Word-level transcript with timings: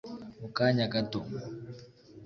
mu 0.39 0.47
kanya 0.57 0.85
gato 0.93 1.19